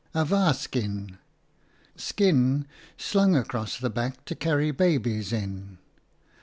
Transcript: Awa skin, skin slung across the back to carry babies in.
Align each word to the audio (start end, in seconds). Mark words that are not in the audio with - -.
Awa 0.15 0.55
skin, 0.55 1.19
skin 1.95 2.65
slung 2.97 3.35
across 3.35 3.77
the 3.77 3.91
back 3.91 4.25
to 4.25 4.33
carry 4.33 4.71
babies 4.71 5.31
in. 5.31 5.77